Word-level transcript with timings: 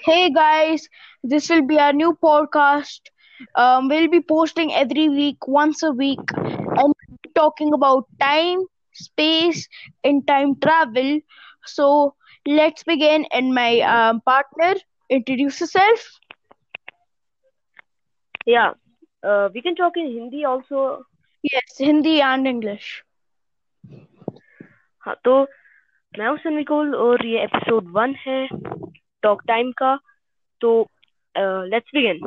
Hey 0.00 0.30
guys, 0.30 0.88
this 1.22 1.48
will 1.50 1.62
be 1.66 1.78
our 1.78 1.92
new 1.92 2.12
podcast. 2.22 3.00
Um, 3.54 3.88
we'll 3.88 4.08
be 4.08 4.20
posting 4.20 4.72
every 4.74 5.08
week, 5.08 5.46
once 5.46 5.82
a 5.82 5.90
week, 5.90 6.20
and 6.36 6.94
talking 7.34 7.72
about 7.72 8.04
time, 8.20 8.60
space, 8.92 9.68
and 10.04 10.26
time 10.26 10.54
travel. 10.62 11.20
So 11.64 12.14
let's 12.46 12.82
begin. 12.84 13.26
And 13.32 13.54
my 13.54 13.80
um, 13.80 14.20
partner, 14.22 14.74
introduce 15.10 15.60
yourself. 15.60 16.00
Yeah, 18.46 18.72
uh, 19.22 19.48
we 19.54 19.62
can 19.62 19.74
talk 19.76 19.96
in 19.96 20.06
Hindi 20.06 20.44
also. 20.44 21.04
Yes, 21.42 21.78
Hindi 21.78 22.20
and 22.20 22.46
English. 22.46 23.04
हाँ 25.06 25.14
तो 25.24 25.42
मैं 26.18 26.26
हूँ 26.28 26.36
सनविकोल 26.38 26.94
और 26.94 27.26
ये 27.26 27.42
episode 27.44 27.90
one 27.96 28.14
है 28.26 28.46
talk 29.21 29.45
time 29.47 29.73
ka. 29.77 29.99
So 30.61 30.87
uh, 31.35 31.63
let's 31.71 31.89
begin. 31.93 32.19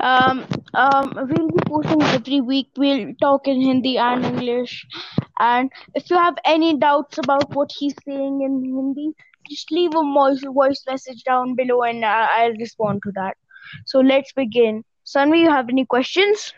Um, 0.00 0.46
um, 0.74 1.12
we'll 1.14 1.48
be 1.48 1.62
posting 1.66 2.02
every 2.02 2.40
week. 2.40 2.68
We'll 2.76 3.14
talk 3.20 3.46
in 3.48 3.60
Hindi 3.60 3.98
and 3.98 4.24
English. 4.24 4.86
And 5.38 5.70
if 5.94 6.10
you 6.10 6.16
have 6.16 6.36
any 6.44 6.76
doubts 6.78 7.18
about 7.18 7.54
what 7.54 7.70
he's 7.78 7.94
saying 8.04 8.42
in 8.42 8.62
Hindi, 8.64 9.12
just 9.48 9.70
leave 9.72 9.94
a 9.94 10.02
voice, 10.02 10.42
voice 10.44 10.84
message 10.86 11.22
down 11.24 11.54
below 11.54 11.82
and 11.82 12.04
uh, 12.04 12.26
I'll 12.30 12.54
respond 12.54 13.02
to 13.04 13.12
that. 13.12 13.36
So 13.86 14.00
let's 14.00 14.32
begin. 14.32 14.84
Sanvi, 15.06 15.40
you 15.40 15.50
have 15.50 15.68
any 15.68 15.84
questions? 15.86 16.52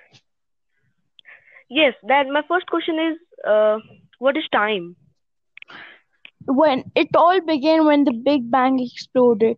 Yes, 1.69 1.95
that 2.09 2.27
my 2.29 2.43
first 2.48 2.66
question 2.66 2.98
is 2.98 3.19
uh, 3.46 3.79
what 4.19 4.37
is 4.37 4.45
time? 4.52 4.96
When 6.50 6.84
it 6.95 7.09
all 7.16 7.40
began 7.40 7.86
when 7.86 8.04
the 8.04 8.12
Big 8.12 8.50
Bang 8.50 8.78
exploded. 8.80 9.56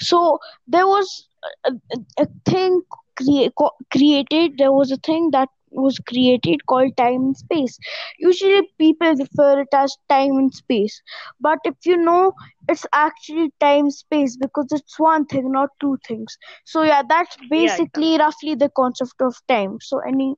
So 0.00 0.38
there 0.66 0.86
was 0.86 1.28
a, 1.66 1.72
a, 1.72 2.22
a 2.22 2.26
thing 2.46 2.82
crea- 3.16 3.50
created, 3.92 4.52
there 4.58 4.72
was 4.72 4.90
a 4.92 4.96
thing 4.96 5.30
that 5.32 5.48
was 5.70 5.98
created 6.08 6.66
called 6.66 6.96
time 6.96 7.22
and 7.26 7.36
space. 7.36 7.78
Usually 8.18 8.62
people 8.78 9.14
refer 9.14 9.60
it 9.60 9.68
as 9.74 9.96
time 10.08 10.32
and 10.38 10.52
space. 10.54 11.02
But 11.40 11.58
if 11.64 11.74
you 11.84 11.96
know, 11.96 12.32
it's 12.68 12.86
actually 12.92 13.52
time 13.60 13.90
space 13.90 14.36
because 14.36 14.68
it's 14.72 14.98
one 14.98 15.26
thing, 15.26 15.52
not 15.52 15.70
two 15.80 15.98
things. 16.06 16.36
So 16.64 16.82
yeah, 16.82 17.02
that's 17.08 17.36
basically 17.48 18.18
roughly 18.18 18.54
the 18.54 18.70
concept 18.70 19.20
of 19.20 19.34
time. 19.48 19.78
So 19.80 20.00
any 20.06 20.34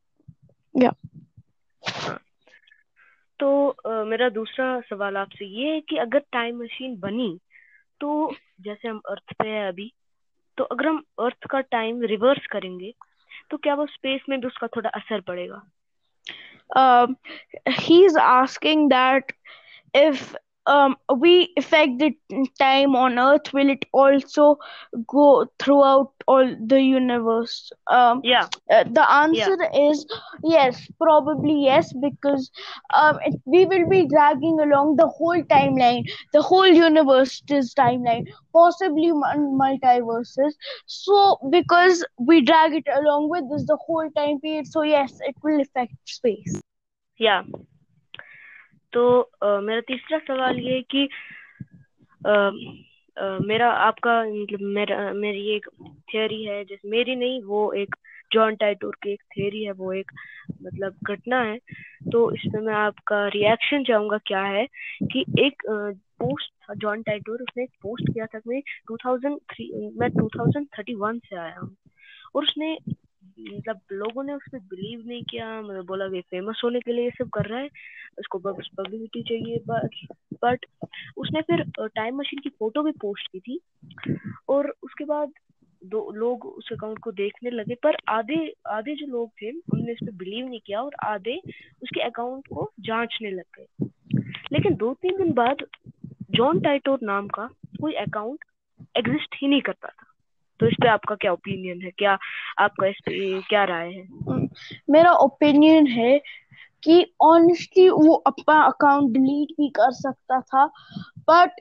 uh, 0.83 0.91
तो 3.41 3.77
uh, 3.87 4.07
मेरा 4.07 4.29
दूसरा 4.29 4.81
सवाल 4.81 5.17
आपसे 5.17 5.45
ये 5.45 5.75
है 5.75 5.81
कि 5.81 5.97
अगर 5.97 6.19
time 6.19 6.63
machine 6.63 7.01
बनी 7.01 7.41
तो 8.01 8.35
जैसे 8.61 8.89
हम 8.89 9.01
अर्थ 9.11 9.33
पे 9.33 9.49
है 9.49 9.69
अभी 9.69 9.93
तो 10.57 10.65
अगर 10.65 10.87
हम 10.87 11.05
अर्थ 11.21 11.47
का 11.51 11.61
टाइम 11.61 12.03
रिवर्स 12.03 12.47
करेंगे 12.47 12.95
तो 13.51 13.57
क्या 13.57 13.75
वो 13.75 13.87
स्पेस 13.87 14.21
में 14.29 14.41
भी 14.41 14.47
उसका 14.47 14.67
थोड़ा 14.67 14.91
असर 14.91 15.21
पड़ेगा? 15.21 15.63
He 17.69 18.05
is 18.05 18.19
asking 18.19 18.91
that 18.91 19.33
if 19.97 20.37
um, 20.71 20.97
we 21.25 21.53
affect 21.59 21.99
the 21.99 22.13
time 22.59 22.95
on 22.97 23.19
Earth, 23.19 23.53
will 23.53 23.71
it 23.71 23.85
also 23.93 24.59
go 25.07 25.47
throughout 25.59 26.13
all 26.27 26.47
the 26.73 26.81
universe? 26.83 27.71
Um, 27.91 28.23
या 28.23 28.41
uh, 28.71 28.85
the 28.99 29.05
answer 29.13 29.57
is 29.75 30.07
yes, 30.45 30.89
probably 31.01 31.65
yes, 31.65 31.93
because 32.03 32.51
um, 32.95 33.19
it, 33.25 33.35
we 33.47 33.65
will 33.67 33.89
be 33.89 34.07
dragging 34.07 34.59
along 34.61 34.97
the 34.97 35.09
whole 35.09 35.43
timeline, 35.55 36.03
the 36.33 36.43
whole 36.43 36.67
universe's 36.67 37.75
timeline, 37.75 38.25
possibly 38.53 39.13
mul- 39.13 39.59
multiverses. 39.63 40.53
So, 40.87 41.39
because 41.51 42.05
we 42.19 42.43
drag 42.43 42.75
it 42.75 42.87
along 42.95 43.29
with 43.31 43.45
this 43.51 43.67
the 43.67 43.79
whole 43.87 44.09
time 44.17 44.41
period, 44.41 44.67
so 44.67 44.83
yes, 44.83 45.13
it 45.23 45.37
will 45.43 45.61
affect 45.61 45.95
space. 46.09 46.61
या 47.21 47.43
तो 48.93 49.21
अ, 49.21 49.61
मेरा 49.61 49.81
तीसरा 49.81 50.19
सवाल 50.19 50.59
ये 50.61 50.75
है 50.75 50.83
कि 50.83 51.09
अ, 52.27 52.31
अ, 53.17 53.39
मेरा 53.43 53.71
आपका 53.71 54.25
मतलब 54.25 54.61
मेरा 54.61 55.13
मेरी 55.13 55.49
एक 55.57 55.67
थियोरी 56.15 56.45
है 56.45 56.65
जैसे 56.65 56.89
मेरी 56.91 57.17
नहीं 57.17 57.43
वो 57.43 57.73
एक 57.73 57.97
जॉन 58.33 58.55
टाइटोर 58.55 58.97
की 59.03 59.13
एक 59.13 59.23
थियोरी 59.37 59.65
है 59.65 59.73
वो 59.73 59.93
एक 59.93 60.13
मतलब 60.63 60.97
घटना 61.05 61.43
है। 61.43 61.59
तो 62.13 62.33
इसमें 62.33 62.61
मैं 62.63 62.75
आपका 62.75 63.27
रिएक्शन 63.29 63.85
चाहूँगा 63.85 64.19
क्या 64.19 64.43
है 64.43 64.67
कि 65.13 65.25
एक 65.39 65.63
पोस्ट 66.23 66.53
था 66.65 66.75
जॉन 66.75 67.03
टाइटोर 67.03 67.43
उसने 67.43 67.63
एक 67.63 67.71
पोस्ट 67.83 68.13
किया 68.15 68.27
था 68.27 68.41
मैं 68.49 68.61
2003 68.61 69.93
मैं 69.97 70.11
2031 70.11 71.19
से 71.19 71.37
आया 71.37 71.59
हूँ। 71.61 71.77
और 72.35 72.43
उसने 72.43 72.79
मतलब 73.49 73.81
लोगों 73.93 74.25
ने 74.25 74.33
उस 74.33 74.43
पर 74.53 74.59
बिलीव 74.59 75.03
नहीं 75.07 75.23
किया 75.23 75.63
मतलब 75.63 75.87
बोला 75.87 76.09
कि 76.09 76.21
फ़ेमस 76.21 76.61
होने 76.65 76.81
के 76.81 76.93
लिए 76.93 77.05
ये 77.05 77.11
सब 77.11 77.29
कर 77.29 77.45
रहा 77.45 77.61
है 77.61 77.69
उसको 78.19 78.39
बस 78.39 78.69
पब्लिसिटी 78.79 79.23
चाहिए 79.23 79.61
बस 79.67 80.07
बट 80.45 80.67
उसने 81.17 81.41
फिर 81.41 81.65
टाइम 81.81 82.17
मशीन 82.17 82.41
की 82.41 82.49
फ़ोटो 82.49 82.83
भी 82.83 82.91
पोस्ट 82.91 83.29
की 83.33 83.41
थी, 83.41 83.61
और 84.49 84.75
उसके 84.83 85.05
बाद 85.05 85.33
दो, 85.85 86.11
लोग 86.11 86.45
उस 86.47 86.69
अकाउंट 86.73 86.99
को 86.99 87.13
देखने 87.13 87.51
लगे, 87.51 87.75
पर 87.75 87.97
आधे 88.09 88.55
आधे 88.67 88.95
जो 88.95 89.07
लोग 89.07 89.31
थे 89.43 89.51
उन्होंने 89.51 89.93
इस 89.93 89.99
पर 90.05 90.13
बिलीव 90.13 90.47
नहीं 90.47 90.61
किया 90.67 90.83
और 90.83 90.95
आधे 91.05 91.41
उसके 91.83 92.01
अकाउंट 92.01 92.47
को 92.47 92.71
जांचने 92.81 93.31
लग 93.31 93.45
गए। 93.59 93.89
लेकिन 94.53 94.75
दो 94.75 94.95
तीन 94.95 95.17
दिन 95.17 95.33
बाद 95.33 95.57
जॉन 96.31 96.61
टाइटोर 96.61 96.99
नाम 97.03 97.29
का 97.29 97.47
कोई 97.81 97.93
अकाउंट 97.93 98.45
एग्जिस्ट 98.97 99.35
ही 99.35 99.49
नहीं 99.49 99.61
करता 99.61 99.93
तो 100.61 100.67
इस 100.67 100.75
पे 100.83 100.89
आपका 100.89 101.15
क्या 101.15 101.33
ओपिनियन 101.33 101.81
है? 101.83 101.91
क्या 101.91 102.19
आपका 102.59 102.87
इस 102.87 103.01
पे 103.07 103.41
क्या 103.41 103.65
राय 103.65 103.91
है? 103.93 104.03
हम्म, 104.03 104.49
मेरा 104.91 105.13
ओपिनियन 105.25 105.87
है 105.87 106.19
कि 106.83 107.05
ऑनेस्टली 107.23 107.89
वो 107.89 108.15
अपना 108.27 108.61
अकाउंट 108.63 109.13
डिलीट 109.13 109.53
भी 109.61 109.69
कर 109.71 109.93
सकता 109.93 110.41
था 110.41 110.67
बट 111.29 111.61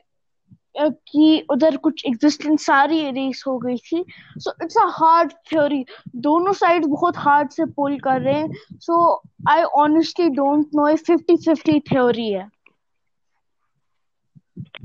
कि 0.78 1.46
उधर 1.50 1.76
कुछ 1.76 2.04
एग्जिस्टेंस 2.06 2.66
सारी 2.66 2.98
एरेस 2.98 3.42
हो 3.46 3.56
गई 3.58 3.76
थी। 3.76 4.04
So 4.38 4.52
it's 4.64 4.76
a 4.76 4.86
hard 4.98 5.32
theory 5.48 5.84
दोनों 6.16 6.52
साइड 6.52 6.84
बहुत 6.86 7.16
हार्ड 7.16 7.50
से 7.50 7.64
पुल 7.76 7.98
कर 7.98 8.20
रहे 8.20 8.34
हैं। 8.34 8.78
So 8.80 9.22
I 9.50 9.62
honestly 9.62 10.28
don't 10.30 10.66
know 10.74 10.88
ये 10.88 10.96
फिफ्टी 10.96 11.36
फिफ्टी 11.36 11.78
थ्योरी 11.90 12.30
है। 12.32 12.48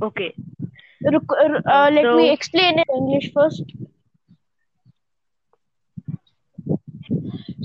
Okay 0.03 0.27
let 1.89 2.05
me 2.05 2.27
explain 2.27 2.79
in 2.79 2.95
English 2.95 3.29
first 3.35 3.71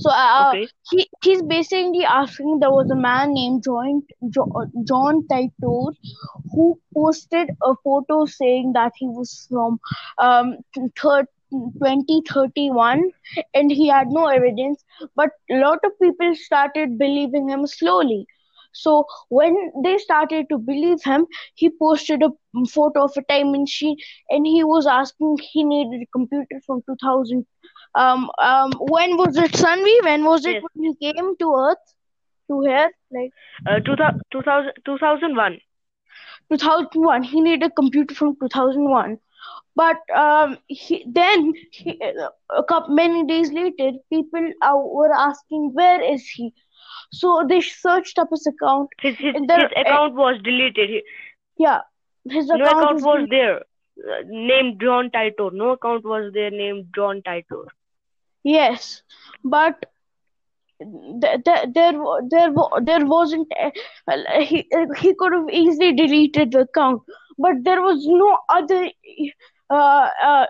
So 0.01 0.11
uh, 0.11 0.55
Okay. 0.55 0.71
he 0.91 1.07
he's 1.25 1.43
basically 1.43 2.05
asking 2.05 2.59
there 2.61 2.71
was 2.71 2.91
a 2.91 2.97
man 2.97 3.35
named 3.35 3.63
John 3.65 4.03
jo, 4.31 4.47
John 4.89 5.23
Titor 5.31 5.93
who 6.55 6.79
posted 6.95 7.51
a 7.63 7.75
photo 7.85 8.25
saying 8.27 8.73
that 8.75 8.93
he 8.99 9.07
was 9.07 9.47
from 9.51 9.79
um 10.19 10.57
thir- 11.01 11.29
2031 11.79 13.11
and 13.55 13.71
he 13.71 13.89
had 13.89 14.09
no 14.09 14.27
evidence 14.27 14.85
but 15.17 15.31
a 15.51 15.57
lot 15.61 15.79
of 15.85 15.93
people 16.03 16.35
started 16.35 16.99
believing 16.99 17.49
him 17.49 17.67
slowly 17.67 18.27
so 18.73 19.05
when 19.29 19.55
they 19.85 19.97
started 19.99 20.47
to 20.51 20.59
believe 20.59 21.03
him 21.05 21.27
he 21.55 21.71
posted 21.83 22.23
a 22.23 22.31
photo 22.75 23.05
of 23.05 23.13
a 23.17 23.23
time 23.33 23.51
machine 23.53 23.97
and 24.31 24.47
he 24.47 24.63
was 24.65 24.87
asking 24.87 25.37
he 25.53 25.65
needed 25.65 26.03
a 26.03 26.11
computer 26.19 26.61
from 26.67 26.83
2000 26.87 27.45
um 27.95 28.31
um 28.39 28.71
when 28.97 29.17
was 29.17 29.37
it 29.37 29.53
Sanvi? 29.53 29.97
when 30.05 30.25
was 30.25 30.45
it 30.47 30.59
Yes. 30.59 30.67
when 30.67 30.93
he 30.93 31.13
came 31.13 31.37
to 31.39 31.55
earth 31.67 31.95
to 32.49 32.61
here 32.67 32.91
like? 33.11 33.33
Uh, 33.67 33.79
2000, 33.81 34.21
2000, 34.33 34.73
2001 34.85 35.61
2001 36.49 37.23
he 37.23 37.41
needed 37.41 37.63
a 37.67 37.71
computer 37.71 38.15
from 38.15 38.35
2001 38.41 39.19
but 39.77 39.97
um 40.17 40.57
he, 40.67 41.05
then 41.13 41.53
he, 41.73 42.01
a 42.57 42.63
couple 42.65 42.95
many 42.95 43.25
days 43.27 43.53
later 43.53 43.91
people 44.13 44.47
uh, 44.63 44.77
were 44.77 45.13
asking 45.15 45.71
where 45.75 46.01
is 46.03 46.29
he 46.37 46.53
so 47.11 47.45
they 47.49 47.61
searched 47.61 48.19
up 48.19 48.29
his 48.31 48.47
account 48.47 48.89
his 49.01 49.17
his, 49.17 49.35
his 49.49 49.69
account 49.77 50.15
was 50.15 50.41
deleted. 50.43 51.03
Yeah 51.59 51.81
his 52.29 52.51
account, 52.51 52.61
no 52.61 52.67
account, 52.67 53.01
was 53.03 53.03
was 53.03 53.29
there. 53.31 53.57
Uh, 53.59 54.23
named 54.27 54.81
John 54.81 55.11
Titor. 55.11 55.53
No 55.53 55.71
account 55.71 56.05
was 56.05 56.33
there 56.33 56.51
named 56.51 56.87
John 56.95 57.23
Titor. 57.23 57.67
Yes, 58.45 59.03
but 59.45 59.85
th- 60.81 61.43
th- 61.45 61.69
there 61.75 61.93
there 62.31 62.51
there 62.83 63.05
wasn't 63.07 63.49
a- 63.59 64.43
he 64.45 64.67
he 64.99 65.15
could 65.15 65.33
have 65.33 65.49
easily 65.51 65.93
deleted 65.95 66.53
the 66.53 66.61
account, 66.61 67.03
but 67.39 67.63
there 67.65 67.83
was 67.83 68.07
no 68.07 68.39
other 68.49 68.91
uh, 69.71 70.09
uh 70.25 70.47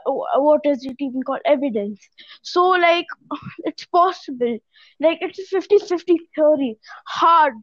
what 0.46 0.60
is 0.64 0.84
it 0.84 0.96
even 1.00 1.22
called 1.22 1.40
evidence. 1.44 2.08
So 2.42 2.64
like 2.70 3.06
it's 3.70 3.86
possible, 3.86 4.58
like 5.00 5.18
it's 5.20 5.38
a 5.40 5.44
50-50 5.46 6.18
theory, 6.34 6.78
hard, 7.06 7.54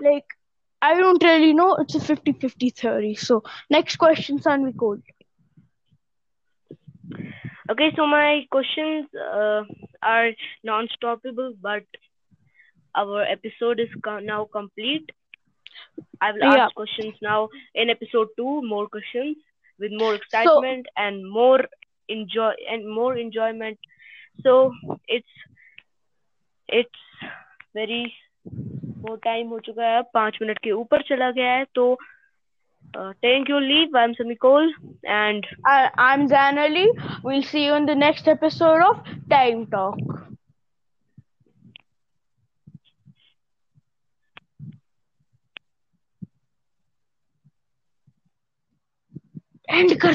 like. 0.00 0.24
I 0.82 0.94
don't 0.94 1.22
really 1.22 1.52
know. 1.54 1.76
It's 1.76 1.94
a 1.94 2.00
50-50 2.00 2.70
theory. 2.70 3.14
So 3.14 3.42
next 3.70 3.96
question, 3.96 4.38
Sanvi 4.38 4.76
Gold. 4.76 5.00
Okay, 7.70 7.90
so 7.96 8.06
my 8.06 8.46
questions 8.50 9.06
uh, 9.14 9.62
are 10.02 10.30
non-stoppable, 10.64 11.52
but 11.60 11.84
our 12.94 13.22
episode 13.22 13.80
is 13.80 13.88
co- 14.04 14.20
now 14.20 14.46
complete. 14.52 15.10
I 16.20 16.32
will 16.32 16.42
Yeah. 16.42 16.68
ask 16.68 16.72
questions 16.74 17.14
now 17.22 17.48
in 17.74 17.90
episode 17.90 18.28
two, 18.36 18.62
more 18.62 18.88
questions 18.88 19.36
with 19.79 19.91
more 20.01 20.13
excitement 20.15 20.87
and 20.97 21.29
more 21.29 21.65
enjoy 22.09 22.51
and 22.71 22.89
more 22.89 23.17
enjoyment. 23.17 23.77
So 24.43 24.71
it's 25.07 25.35
it's 26.69 27.03
very 27.73 28.05
वो 29.05 29.15
time 29.23 29.47
हो 29.47 29.59
चुका 29.59 29.85
है 29.85 29.97
अब 29.97 30.09
पांच 30.13 30.37
minute 30.41 30.57
के 30.63 30.71
ऊपर 30.71 31.01
चला 31.07 31.29
गया 31.31 31.51
है 31.51 31.65
तो 31.75 31.97
take 32.97 33.49
your 33.49 33.61
leave 33.61 33.97
I 33.97 34.03
am 34.03 34.13
समीकोल 34.13 34.73
and 35.05 35.45
I, 35.67 35.89
I'm 36.05 36.27
Zanali. 36.27 36.85
We'll 37.23 37.43
see 37.43 37.65
you 37.65 37.75
in 37.75 37.85
the 37.85 37.95
next 37.95 38.27
episode 38.27 38.85
of 38.89 39.03
Time 39.29 39.65
Talk. 39.75 40.18
End 49.70 49.96
कर 50.02 50.14